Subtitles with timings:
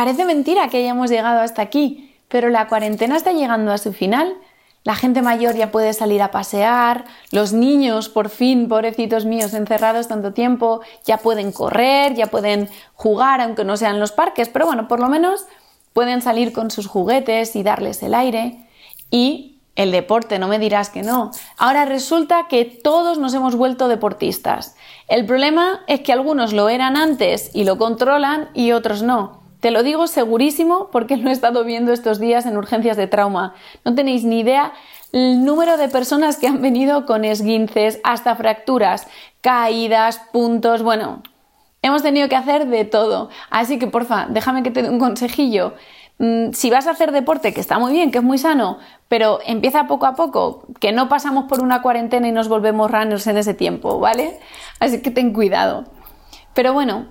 [0.00, 4.34] Parece mentira que hayamos llegado hasta aquí, pero la cuarentena está llegando a su final.
[4.82, 10.08] La gente mayor ya puede salir a pasear, los niños, por fin, pobrecitos míos, encerrados
[10.08, 14.88] tanto tiempo, ya pueden correr, ya pueden jugar, aunque no sean los parques, pero bueno,
[14.88, 15.44] por lo menos
[15.92, 18.66] pueden salir con sus juguetes y darles el aire.
[19.10, 21.30] Y el deporte, no me dirás que no.
[21.58, 24.76] Ahora resulta que todos nos hemos vuelto deportistas.
[25.08, 29.39] El problema es que algunos lo eran antes y lo controlan y otros no.
[29.60, 33.54] Te lo digo segurísimo porque lo he estado viendo estos días en urgencias de trauma.
[33.84, 34.72] No tenéis ni idea
[35.12, 39.06] el número de personas que han venido con esguinces, hasta fracturas,
[39.40, 41.22] caídas, puntos, bueno,
[41.82, 43.28] hemos tenido que hacer de todo.
[43.50, 45.74] Así que porfa, déjame que te dé un consejillo.
[46.18, 49.40] Mm, si vas a hacer deporte, que está muy bien, que es muy sano, pero
[49.46, 53.38] empieza poco a poco, que no pasamos por una cuarentena y nos volvemos runners en
[53.38, 54.38] ese tiempo, ¿vale?
[54.78, 55.86] Así que ten cuidado.
[56.54, 57.06] Pero bueno,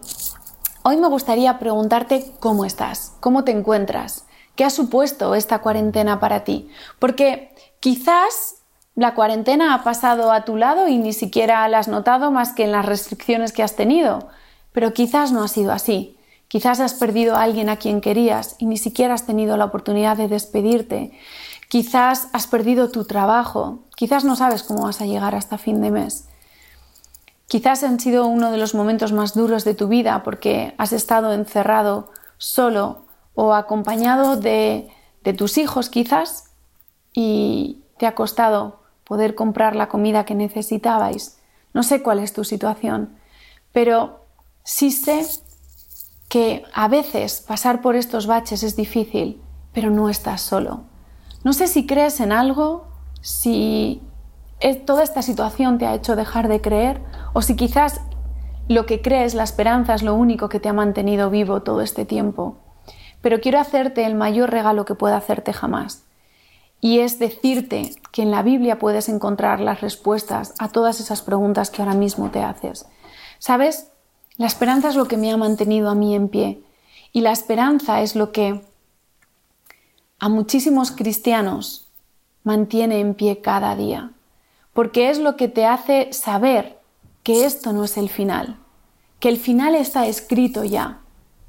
[0.81, 4.25] Hoy me gustaría preguntarte cómo estás, cómo te encuentras,
[4.55, 8.55] qué ha supuesto esta cuarentena para ti, porque quizás
[8.95, 12.63] la cuarentena ha pasado a tu lado y ni siquiera la has notado más que
[12.63, 14.29] en las restricciones que has tenido,
[14.71, 16.17] pero quizás no ha sido así.
[16.47, 20.15] Quizás has perdido a alguien a quien querías y ni siquiera has tenido la oportunidad
[20.15, 21.11] de despedirte.
[21.67, 23.79] Quizás has perdido tu trabajo.
[23.95, 26.28] Quizás no sabes cómo vas a llegar hasta fin de mes.
[27.49, 31.33] Quizás han sido uno de los momentos más duros de tu vida porque has estado
[31.33, 34.87] encerrado solo o acompañado de,
[35.35, 36.51] tus hijos quizás
[37.11, 41.39] y te ha costado poder comprar la comida que necesitabais.
[41.73, 43.17] No sé cuál es tu situación,
[43.71, 44.25] pero
[44.63, 45.25] sí sé
[46.27, 49.41] que a veces pasar por estos baches es difícil,
[49.73, 50.83] pero no estás solo.
[51.43, 52.85] No sé si crees en algo,
[53.21, 54.03] si
[54.85, 57.01] toda esta situación te ha hecho dejar de creer
[57.33, 58.01] o si quizás
[58.67, 62.05] lo que crees, la esperanza es lo único que te ha mantenido vivo todo este
[62.05, 62.57] tiempo.
[63.21, 66.03] Pero quiero hacerte el mayor regalo que pueda hacerte jamás.
[66.81, 71.71] Y es decirte que en la Biblia puedes encontrar las respuestas a todas esas preguntas
[71.71, 72.85] que ahora mismo te haces.
[73.39, 73.91] ¿Sabes?
[74.37, 76.63] La esperanza es lo que me ha mantenido a mí en pie.
[77.11, 78.61] Y la esperanza es lo que
[80.19, 81.87] a muchísimos cristianos
[82.43, 84.11] mantiene en pie cada día
[84.79, 86.79] porque es lo que te hace saber
[87.23, 88.55] que esto no es el final,
[89.19, 90.99] que el final está escrito ya,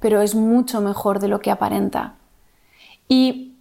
[0.01, 2.17] pero es mucho mejor de lo que aparenta.
[3.07, 3.55] Y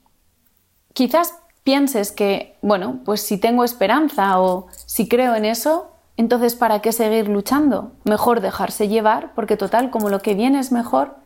[0.93, 6.81] quizás pienses que, bueno, pues si tengo esperanza o si creo en eso, entonces ¿para
[6.81, 7.91] qué seguir luchando?
[8.05, 11.17] Mejor dejarse llevar, porque total, como lo que viene es mejor,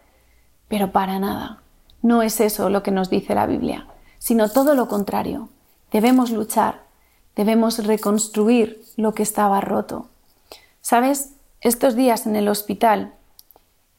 [0.67, 1.61] pero para nada.
[2.01, 3.87] No es eso lo que nos dice la Biblia,
[4.19, 5.47] sino todo lo contrario.
[5.93, 6.82] Debemos luchar,
[7.35, 10.07] Debemos reconstruir lo que estaba roto.
[10.81, 11.33] ¿Sabes?
[11.61, 13.13] Estos días en el hospital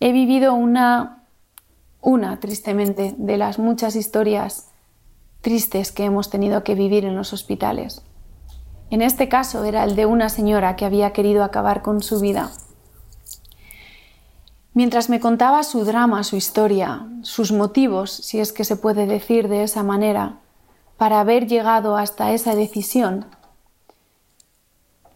[0.01, 1.25] he vivido una,
[2.01, 4.69] una, tristemente, de las muchas historias
[5.41, 8.03] tristes que hemos tenido que vivir en los hospitales.
[8.91, 12.51] En este caso era el de una señora que había querido acabar con su vida.
[14.73, 19.49] Mientras me contaba su drama, su historia, sus motivos, si es que se puede decir
[19.49, 20.41] de esa manera,
[20.97, 23.27] para haber llegado hasta esa decisión.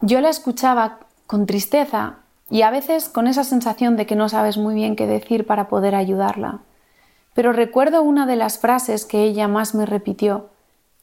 [0.01, 2.17] Yo la escuchaba con tristeza
[2.49, 5.67] y a veces con esa sensación de que no sabes muy bien qué decir para
[5.67, 6.59] poder ayudarla.
[7.33, 10.49] Pero recuerdo una de las frases que ella más me repitió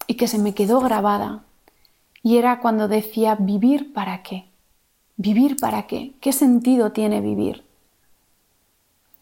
[0.06, 1.44] y que se me quedó grabada.
[2.22, 4.50] Y era cuando decía, ¿vivir para qué?
[5.16, 6.15] ¿Vivir para qué?
[6.20, 7.65] ¿Qué sentido tiene vivir?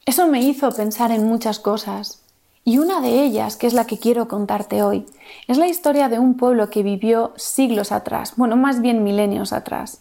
[0.07, 2.24] Eso me hizo pensar en muchas cosas,
[2.65, 5.05] y una de ellas, que es la que quiero contarte hoy,
[5.49, 10.01] es la historia de un pueblo que vivió siglos atrás, bueno, más bien milenios atrás.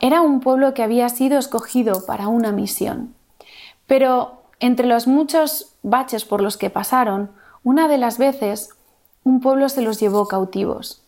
[0.00, 3.14] Era un pueblo que había sido escogido para una misión.
[3.86, 7.32] Pero entre los muchos baches por los que pasaron,
[7.64, 8.70] una de las veces
[9.24, 11.02] un pueblo se los llevó cautivos.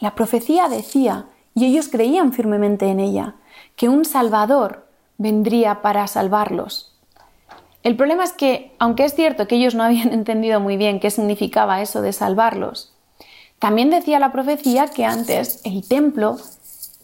[0.00, 3.34] La profecía decía, y ellos creían firmemente en ella,
[3.76, 4.86] que un Salvador
[5.18, 6.95] vendría para salvarlos.
[7.86, 11.08] El problema es que, aunque es cierto que ellos no habían entendido muy bien qué
[11.12, 12.92] significaba eso de salvarlos,
[13.60, 16.36] también decía la profecía que antes el templo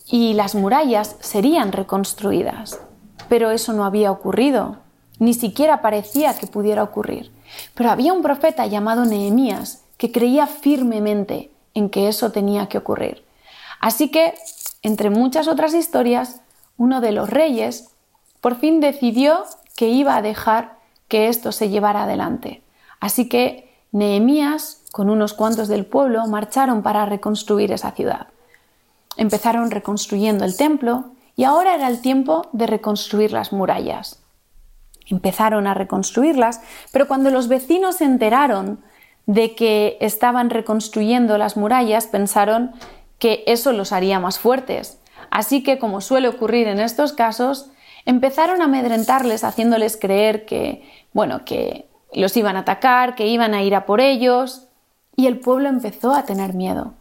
[0.09, 2.81] y las murallas serían reconstruidas.
[3.29, 4.79] Pero eso no había ocurrido,
[5.21, 7.31] ni siquiera parecía que pudiera ocurrir.
[7.75, 13.25] Pero había un profeta llamado Nehemías que creía firmemente en que eso tenía que ocurrir.
[13.79, 14.35] Así que,
[14.83, 16.41] entre muchas otras historias,
[16.77, 17.93] uno de los reyes
[18.41, 19.45] por fin decidió
[19.77, 20.79] que iba a dejar
[21.09, 22.63] que esto se llevara adelante.
[23.01, 28.29] Así que Nehemías, con unos cuantos del pueblo, marcharon para reconstruir esa ciudad.
[29.17, 34.23] Empezaron reconstruyendo el templo y ahora era el tiempo de reconstruir las murallas.
[35.07, 36.61] Empezaron a reconstruirlas,
[36.93, 38.81] pero cuando los vecinos se enteraron
[39.27, 42.73] de que estaban reconstruyendo las murallas, pensaron
[43.19, 44.99] que eso los haría más fuertes.
[45.31, 47.71] Así que, como suele ocurrir en estos casos,
[48.05, 53.63] empezaron a amedrentarles haciéndoles creer que, bueno, que los iban a atacar, que iban a
[53.63, 54.69] ir a por ellos,
[55.17, 56.95] y el pueblo empezó a tener miedo.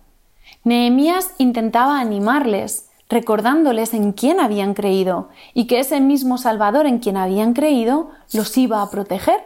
[0.64, 7.18] Nehemías intentaba animarles, recordándoles en quién habían creído y que ese mismo Salvador en quien
[7.18, 9.42] habían creído los iba a proteger.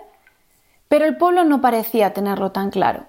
[0.87, 3.05] Pero el pueblo no parecía tenerlo tan claro.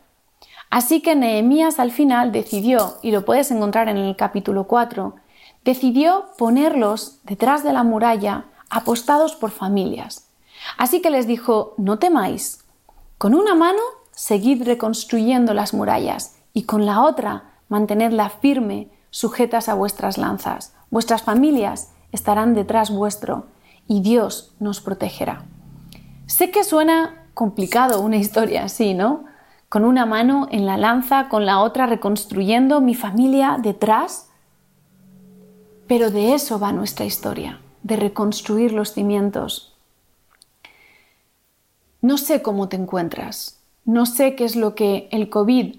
[0.71, 5.15] Así que Nehemías al final decidió, y lo puedes encontrar en el capítulo 4,
[5.67, 10.31] decidió ponerlos detrás de la muralla apostados por familias.
[10.79, 12.65] Así que les dijo, no temáis,
[13.19, 13.83] con una mano
[14.13, 20.75] seguid reconstruyendo las murallas y con la otra mantenedla firme, sujetas a vuestras lanzas.
[20.91, 23.47] Vuestras familias estarán detrás vuestro
[23.89, 25.45] y Dios nos protegerá.
[26.27, 29.25] Sé que suena complicado una historia así, ¿no?
[29.69, 34.26] Con una mano en la lanza, con la otra reconstruyendo mi familia detrás.
[35.87, 39.75] Pero de eso va nuestra historia, de reconstruir los cimientos.
[42.01, 45.77] No sé cómo te encuentras, no sé qué es lo que el COVID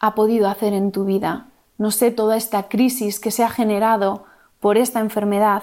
[0.00, 1.48] ha podido hacer en tu vida,
[1.78, 4.24] no sé toda esta crisis que se ha generado
[4.60, 5.62] por esta enfermedad,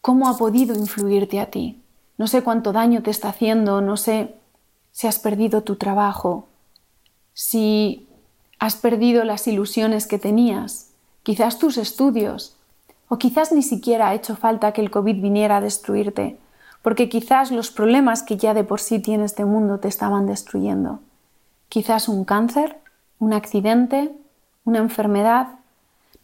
[0.00, 1.82] cómo ha podido influirte a ti.
[2.18, 4.34] No sé cuánto daño te está haciendo, no sé
[4.90, 6.48] si has perdido tu trabajo,
[7.34, 8.08] si
[8.58, 10.91] has perdido las ilusiones que tenías,
[11.22, 12.56] quizás tus estudios,
[13.08, 16.38] o quizás ni siquiera ha hecho falta que el COVID viniera a destruirte,
[16.82, 21.00] porque quizás los problemas que ya de por sí tiene este mundo te estaban destruyendo.
[21.68, 22.78] Quizás un cáncer,
[23.18, 24.10] un accidente,
[24.64, 25.48] una enfermedad,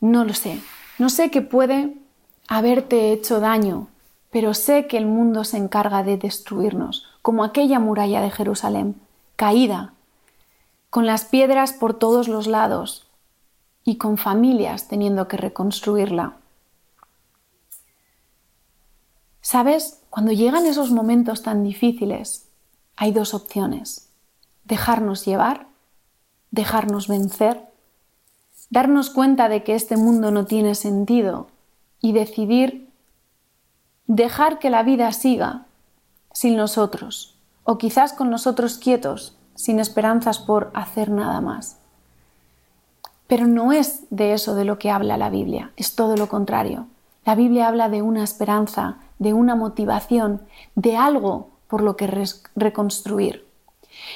[0.00, 0.60] no lo sé.
[0.98, 1.94] No sé qué puede
[2.48, 3.88] haberte hecho daño,
[4.30, 8.96] pero sé que el mundo se encarga de destruirnos, como aquella muralla de Jerusalén,
[9.36, 9.92] caída,
[10.90, 13.07] con las piedras por todos los lados
[13.88, 16.36] y con familias teniendo que reconstruirla.
[19.40, 20.02] ¿Sabes?
[20.10, 22.50] Cuando llegan esos momentos tan difíciles,
[22.96, 24.10] hay dos opciones.
[24.64, 25.68] Dejarnos llevar,
[26.50, 27.64] dejarnos vencer,
[28.68, 31.48] darnos cuenta de que este mundo no tiene sentido
[31.98, 32.90] y decidir
[34.06, 35.64] dejar que la vida siga
[36.34, 41.78] sin nosotros, o quizás con nosotros quietos, sin esperanzas por hacer nada más.
[43.28, 46.86] Pero no es de eso de lo que habla la Biblia, es todo lo contrario.
[47.24, 50.40] La Biblia habla de una esperanza, de una motivación,
[50.74, 52.26] de algo por lo que
[52.56, 53.46] reconstruir.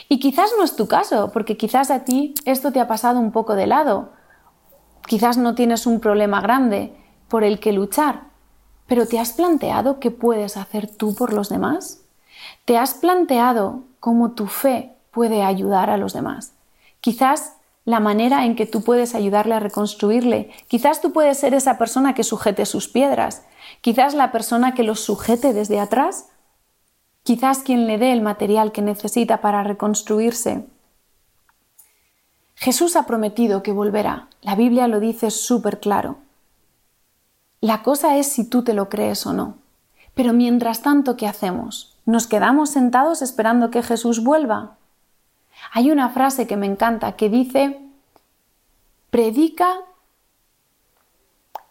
[0.08, 3.30] Y quizás no es tu caso, porque quizás a ti esto te ha pasado un
[3.30, 4.10] poco de lado.
[5.06, 6.96] Quizás no tienes un problema grande
[7.28, 8.22] por el que luchar,
[8.86, 12.02] pero ¿te has planteado qué puedes hacer tú por los demás?
[12.64, 16.52] ¿Te has planteado cómo tu fe puede ayudar a los demás?
[17.00, 20.50] Quizás la manera en que tú puedes ayudarle a reconstruirle.
[20.68, 23.44] Quizás tú puedes ser esa persona que sujete sus piedras,
[23.80, 26.28] quizás la persona que los sujete desde atrás,
[27.22, 30.66] quizás quien le dé el material que necesita para reconstruirse.
[32.54, 34.28] Jesús ha prometido que volverá.
[34.40, 36.18] La Biblia lo dice súper claro.
[37.60, 39.56] La cosa es si tú te lo crees o no.
[40.14, 41.96] Pero mientras tanto, ¿qué hacemos?
[42.04, 44.76] ¿Nos quedamos sentados esperando que Jesús vuelva?
[45.70, 47.80] Hay una frase que me encanta que dice,
[49.10, 49.80] predica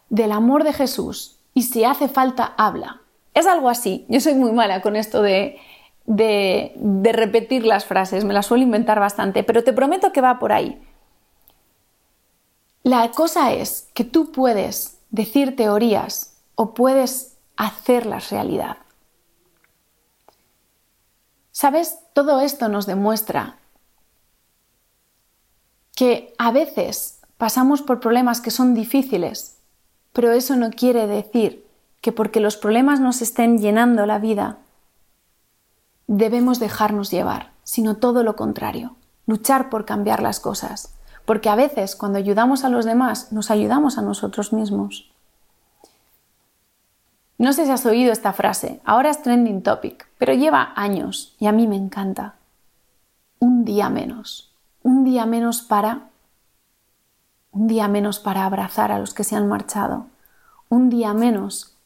[0.08, 3.00] del amor de Jesús y si hace falta, habla.
[3.34, 4.06] Es algo así.
[4.08, 5.58] Yo soy muy mala con esto de,
[6.06, 10.52] de, repetir las frases, me las suelo inventar bastante, pero te prometo que va por
[10.52, 10.80] ahí.
[12.82, 18.78] La cosa es que tú puedes decir teorías o puedes hacerlas realidad.
[21.52, 21.98] ¿Sabes?
[22.12, 23.58] Todo esto nos demuestra
[26.02, 29.58] que a veces pasamos por problemas que son difíciles,
[30.12, 31.64] pero eso no quiere decir
[32.00, 34.58] que porque los problemas nos estén llenando la vida,
[36.08, 38.96] debemos dejarnos llevar, sino todo lo contrario,
[39.28, 40.92] luchar por cambiar las cosas,
[41.24, 45.08] porque a veces cuando ayudamos a los demás nos ayudamos a nosotros mismos.
[47.38, 51.46] No sé si has oído esta frase, ahora es trending topic, pero lleva años y
[51.46, 52.34] a mí me encanta.
[53.38, 54.51] Un día menos
[54.82, 56.08] un día menos para
[57.52, 60.06] un día menos para abrazar a los que se han marchado,
[60.70, 61.76] un día menos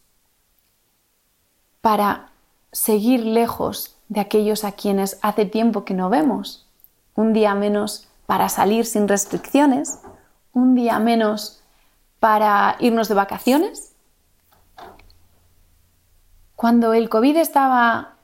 [1.81, 2.31] para
[2.71, 6.67] seguir lejos de aquellos a quienes hace tiempo que no vemos,
[7.17, 9.99] un día menos para salir sin restricciones,
[10.53, 11.63] un día menos
[12.21, 13.93] para irnos de vacaciones.
[16.55, 18.15] Cuando el COVID estaba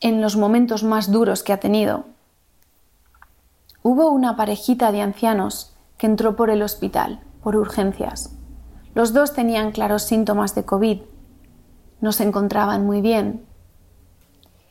[0.00, 2.04] en los momentos más duros que ha tenido,
[3.84, 8.34] hubo una parejita de ancianos que entró por el hospital, por urgencias.
[8.94, 11.02] Los dos tenían claros síntomas de COVID,
[12.00, 13.44] no se encontraban muy bien,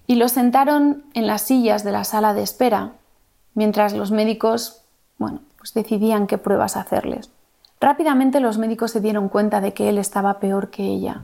[0.08, 2.94] y los sentaron en las sillas de la sala de espera,
[3.54, 4.82] mientras los médicos,
[5.20, 7.30] bueno, pues decidían qué pruebas hacerles.
[7.80, 11.22] Rápidamente los médicos se dieron cuenta de que él estaba peor que ella.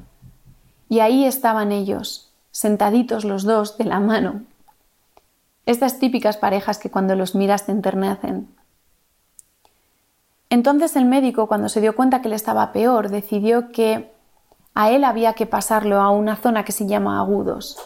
[0.90, 4.44] Y ahí estaban ellos, sentaditos los dos de la mano.
[5.70, 8.48] Estas típicas parejas que cuando los miras te enternecen.
[10.50, 14.12] Entonces el médico, cuando se dio cuenta que él estaba peor, decidió que
[14.74, 17.78] a él había que pasarlo a una zona que se llama agudos.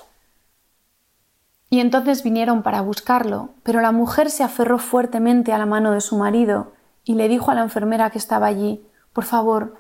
[1.69, 5.99] Y entonces vinieron para buscarlo, pero la mujer se aferró fuertemente a la mano de
[5.99, 6.71] su marido
[7.03, 9.75] y le dijo a la enfermera que estaba allí, por favor,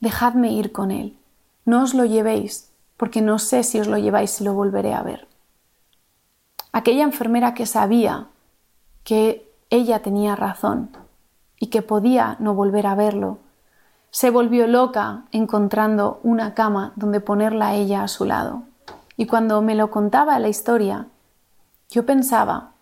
[0.00, 1.18] dejadme ir con él.
[1.64, 5.02] No os lo llevéis, porque no sé si os lo lleváis y lo volveré a
[5.02, 5.26] ver.
[6.76, 8.26] Aquella enfermera que sabía
[9.02, 10.90] que ella tenía razón
[11.58, 13.38] y que podía no volver a verlo,
[14.10, 18.64] se volvió loca encontrando una cama donde ponerla a ella a su lado.
[19.16, 21.06] Y cuando me lo contaba la historia,
[21.88, 22.72] yo pensaba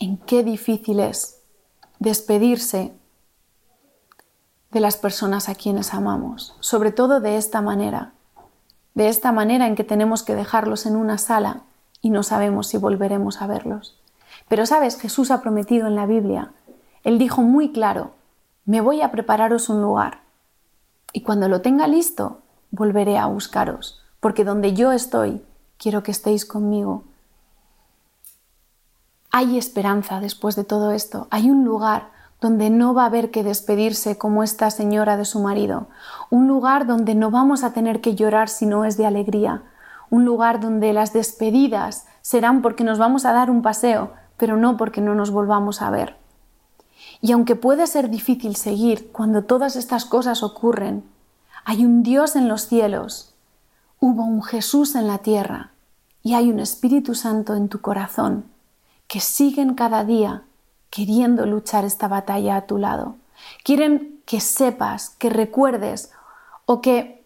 [0.00, 1.40] en qué difícil es
[2.00, 2.94] despedirse
[4.72, 8.12] de las personas a quienes amamos, sobre todo de esta manera,
[8.94, 11.62] de esta manera en que tenemos que dejarlos en una sala
[12.04, 13.98] y no sabemos si volveremos a verlos.
[14.46, 16.52] Pero sabes, Jesús ha prometido en la Biblia,
[17.02, 18.10] Él dijo muy claro,
[18.66, 20.20] me voy a prepararos un lugar.
[21.14, 25.42] Y cuando lo tenga listo, volveré a buscaros, porque donde yo estoy,
[25.78, 27.04] quiero que estéis conmigo.
[29.30, 33.42] Hay esperanza después de todo esto, hay un lugar donde no va a haber que
[33.42, 35.88] despedirse como esta señora de su marido,
[36.28, 39.62] un lugar donde no vamos a tener que llorar si no es de alegría,
[40.14, 44.76] un lugar donde las despedidas serán porque nos vamos a dar un paseo, pero no
[44.76, 46.16] porque no nos volvamos a ver.
[47.20, 51.02] Y aunque puede ser difícil seguir cuando todas estas cosas ocurren,
[51.64, 53.34] hay un Dios en los cielos,
[53.98, 55.72] hubo un Jesús en la tierra
[56.22, 58.44] y hay un Espíritu Santo en tu corazón
[59.08, 60.44] que siguen cada día
[60.90, 63.16] queriendo luchar esta batalla a tu lado.
[63.64, 66.12] Quieren que sepas, que recuerdes
[66.66, 67.24] o que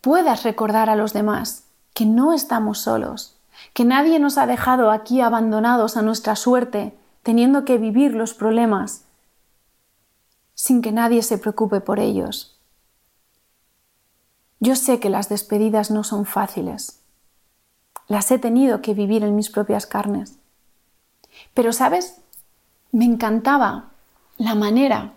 [0.00, 1.63] puedas recordar a los demás
[1.94, 3.36] que no estamos solos,
[3.72, 9.04] que nadie nos ha dejado aquí abandonados a nuestra suerte, teniendo que vivir los problemas
[10.54, 12.58] sin que nadie se preocupe por ellos.
[14.60, 17.00] Yo sé que las despedidas no son fáciles.
[18.06, 20.38] Las he tenido que vivir en mis propias carnes.
[21.54, 22.20] Pero, ¿sabes?
[22.94, 23.90] me encantaba
[24.38, 25.14] la manera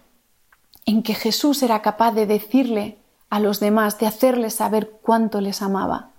[0.88, 2.98] en que Jesús era capaz de decirle
[3.29, 6.10] a los demás, de hacerles saber cuánto les amaba.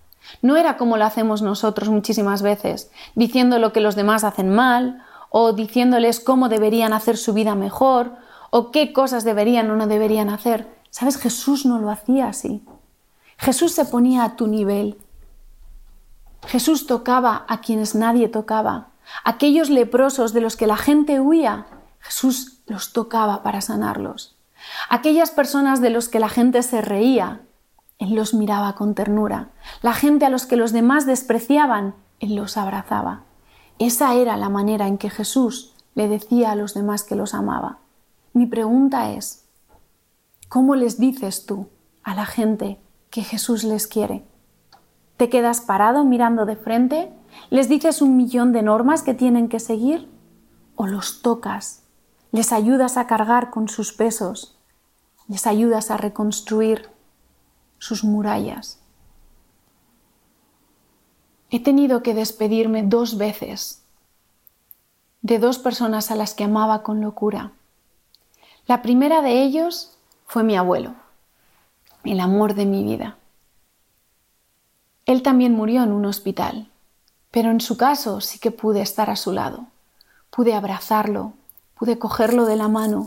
[0.42, 5.02] No era como lo hacemos nosotros muchísimas veces, diciendo lo que los demás hacen mal,
[5.30, 8.12] o diciéndoles cómo deberían hacer su vida mejor,
[8.50, 10.68] o qué cosas deberían o no deberían hacer.
[10.90, 11.18] ¿Sabes?
[11.18, 12.64] Jesús no lo hacía así.
[13.36, 14.98] Jesús se ponía a tu nivel.
[16.46, 18.88] Jesús tocaba a quienes nadie tocaba.
[19.24, 21.66] Aquellos leprosos de los que la gente huía,
[22.00, 24.36] Jesús los tocaba para sanarlos.
[24.88, 27.42] Aquellas personas de los que la gente se reía,
[27.98, 29.50] Él los miraba con ternura.
[29.82, 33.24] La gente a los que los demás despreciaban, Él los abrazaba.
[33.78, 37.78] Esa era la manera en que Jesús le decía a los demás que los amaba.
[38.32, 39.46] Mi pregunta es,
[40.48, 41.68] ¿cómo les dices tú
[42.02, 42.78] a la gente
[43.10, 44.24] que Jesús les quiere?
[45.16, 47.12] ¿Te quedas parado mirando de frente
[47.50, 50.10] ¿Les dices un millón de normas que tienen que seguir?
[50.76, 51.84] ¿O los tocas?
[52.30, 54.58] ¿Les ayudas a cargar con sus pesos?
[55.28, 56.88] ¿Les ayudas a reconstruir
[57.78, 58.78] sus murallas?
[61.50, 63.82] He tenido que despedirme dos veces
[65.22, 67.52] de dos personas a las que amaba con locura.
[68.66, 70.94] La primera de ellos fue mi abuelo,
[72.04, 73.16] el amor de mi vida.
[75.06, 76.70] Él también murió en un hospital
[77.30, 79.66] pero en su caso sí que pude estar a su lado,
[80.30, 81.34] pude abrazarlo,
[81.78, 83.06] pude cogerlo de la mano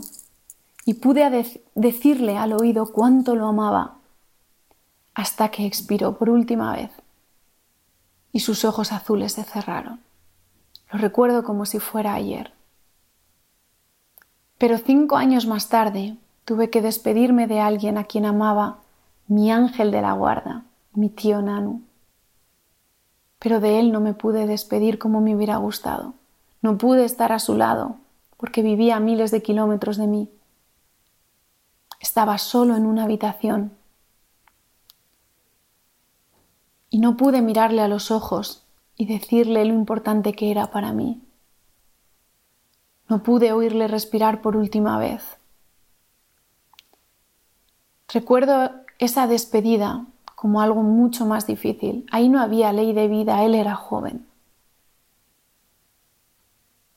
[0.84, 3.96] y pude decirle al oído cuánto lo amaba
[5.14, 6.90] hasta que expiró por última vez
[8.32, 10.00] y sus ojos azules se cerraron.
[10.90, 12.52] Lo recuerdo como si fuera ayer.
[14.58, 18.78] Pero cinco años más tarde tuve que despedirme de alguien a quien amaba,
[19.26, 20.64] mi ángel de la guarda,
[20.94, 21.82] mi tío Nanu
[23.42, 26.14] pero de él no me pude despedir como me hubiera gustado.
[26.60, 27.96] No pude estar a su lado
[28.36, 30.28] porque vivía a miles de kilómetros de mí.
[31.98, 33.72] Estaba solo en una habitación.
[36.92, 38.64] Y no pude mirarle a los ojos
[38.96, 41.22] y decirle lo importante que era para mí.
[43.08, 45.22] No pude oírle respirar por última vez.
[48.12, 50.04] Recuerdo esa despedida
[50.36, 52.04] como algo mucho más difícil.
[52.12, 54.26] Ahí no había ley de vida, él era joven.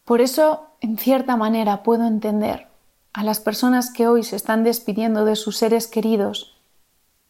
[0.03, 2.67] Por eso, en cierta manera, puedo entender
[3.13, 6.57] a las personas que hoy se están despidiendo de sus seres queridos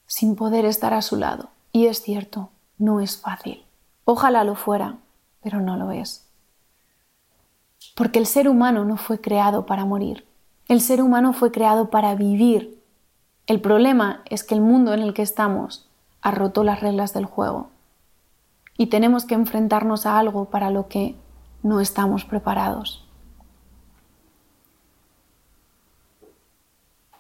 [0.08, 1.50] sin poder estar a su lado.
[1.72, 3.66] Y es cierto, no es fácil.
[4.06, 4.98] Ojalá lo fuera,
[5.42, 6.28] pero no lo es.
[7.96, 10.28] Porque el ser humano no fue creado para morir.
[10.68, 12.82] El ser humano fue creado para vivir.
[13.48, 15.88] El problema es que el mundo en el que estamos
[16.22, 17.70] ha roto las reglas del juego.
[18.78, 21.16] Y tenemos que enfrentarnos a algo para lo que
[21.62, 23.06] no estamos preparados.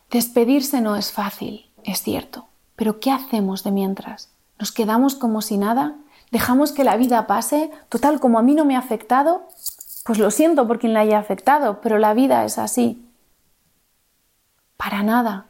[0.09, 4.34] Despedirse no es fácil, es cierto, pero ¿qué hacemos de mientras?
[4.59, 5.95] ¿Nos quedamos como si nada?
[6.31, 7.71] ¿Dejamos que la vida pase?
[7.89, 9.47] Total, como a mí no me ha afectado,
[10.05, 13.05] pues lo siento por quien la haya afectado, pero la vida es así.
[14.77, 15.47] Para nada.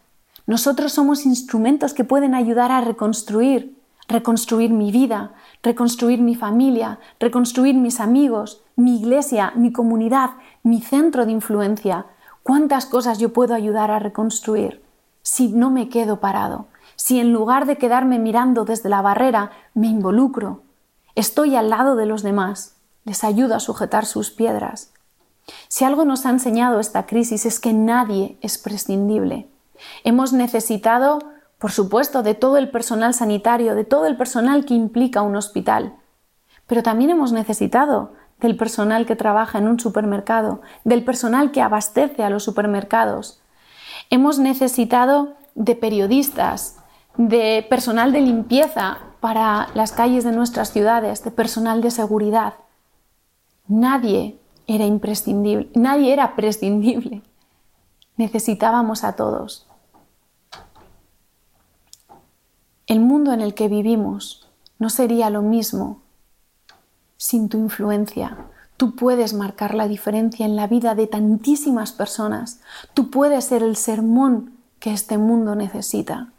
[0.48, 3.76] Nosotros somos instrumentos que pueden ayudar a reconstruir,
[4.08, 5.34] reconstruir mi vida,
[5.64, 10.32] reconstruir mi familia, reconstruir mis amigos, mi iglesia, mi comunidad,
[10.62, 12.06] mi centro de influencia.
[12.44, 14.84] ¿Cuántas cosas yo puedo ayudar a reconstruir
[15.24, 16.68] si no me quedo parado?
[16.96, 20.64] Si en lugar de quedarme mirando desde la barrera, me involucro,
[21.16, 24.94] estoy al lado de los demás, les ayudo a sujetar sus piedras.
[25.68, 29.48] Si algo nos ha enseñado esta crisis es que nadie es prescindible.
[30.04, 31.20] Hemos necesitado,
[31.60, 35.96] por supuesto, de todo el personal sanitario, de todo el personal que implica un hospital,
[36.68, 42.24] pero también hemos necesitado del personal que trabaja en un supermercado, del personal que abastece
[42.24, 43.42] a los supermercados.
[44.10, 46.78] Hemos necesitado de periodistas,
[47.18, 52.56] de personal de limpieza para las calles de nuestras ciudades, de personal de seguridad.
[53.68, 57.22] Nadie era imprescindible, nadie era prescindible.
[58.18, 59.68] Necesitábamos a todos.
[62.88, 64.48] El mundo en el que vivimos
[64.78, 66.02] no sería lo mismo
[67.18, 68.38] sin tu influencia.
[68.78, 72.60] Tú puedes marcar la diferencia en la vida de tantísimas personas.
[72.94, 76.34] Tú puedes ser el sermón que este mundo necesita.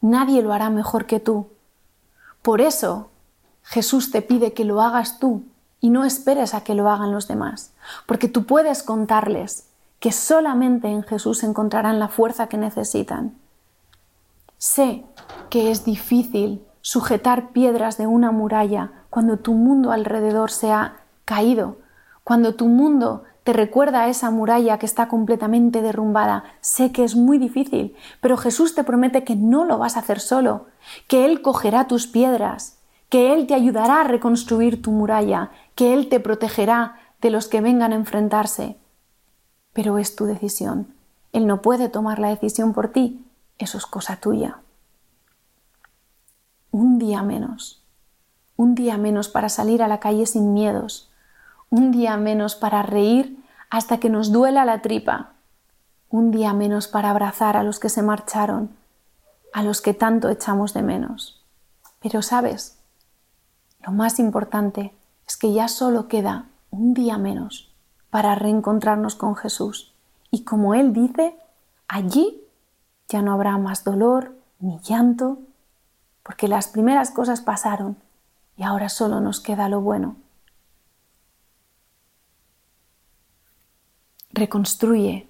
[0.00, 1.48] Nadie lo hará mejor que tú.
[2.42, 3.10] Por eso
[3.62, 5.44] Jesús te pide que lo hagas tú
[5.80, 7.72] y no esperes a que lo hagan los demás,
[8.06, 9.68] porque tú puedes contarles
[10.00, 13.34] que solamente en Jesús encontrarán la fuerza que necesitan.
[14.58, 15.04] Sé
[15.50, 21.78] que es difícil sujetar piedras de una muralla cuando tu mundo alrededor se ha caído,
[22.22, 26.42] cuando tu mundo te recuerda a esa muralla que está completamente derrumbada.
[26.60, 30.18] Sé que es muy difícil, pero Jesús te promete que no lo vas a hacer
[30.18, 30.66] solo,
[31.06, 36.08] que Él cogerá tus piedras, que Él te ayudará a reconstruir tu muralla, que Él
[36.08, 38.78] te protegerá de los que vengan a enfrentarse.
[39.72, 40.88] Pero es tu decisión.
[41.32, 43.24] Él no puede tomar la decisión por ti.
[43.58, 44.58] Eso es cosa tuya.
[46.72, 47.80] Un día menos.
[48.56, 51.05] Un día menos para salir a la calle sin miedos,
[51.70, 55.32] un día menos para reír hasta que nos duela la tripa,
[56.08, 58.70] un día menos para abrazar a los que se marcharon,
[59.52, 61.44] a los que tanto echamos de menos.
[62.00, 62.78] Pero sabes,
[63.84, 64.94] lo más importante
[65.26, 67.72] es que ya solo queda un día menos
[68.10, 69.92] para reencontrarnos con Jesús.
[70.30, 71.36] Y como Él dice,
[71.88, 72.42] allí
[73.08, 75.38] ya no habrá más dolor ni llanto,
[76.22, 77.96] porque las primeras cosas pasaron
[78.56, 80.16] y ahora solo nos queda lo bueno.
[84.36, 85.28] Reconstruye,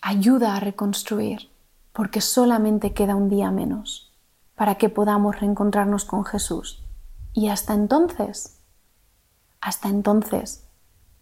[0.00, 1.50] ayuda a reconstruir,
[1.92, 4.12] porque solamente queda un día menos
[4.54, 6.82] para que podamos reencontrarnos con Jesús.
[7.32, 8.58] Y hasta entonces,
[9.60, 10.66] hasta entonces,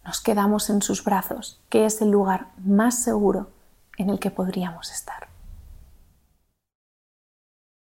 [0.05, 3.51] nos quedamos en sus brazos, que es el lugar más seguro
[3.97, 5.28] en el que podríamos estar.